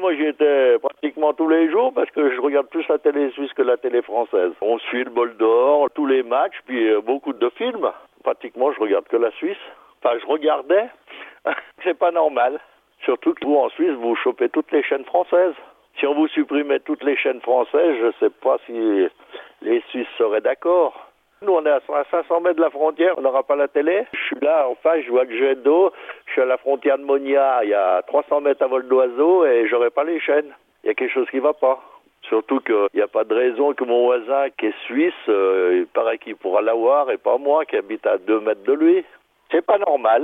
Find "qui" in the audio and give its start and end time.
31.30-31.40, 34.56-34.66, 37.66-37.76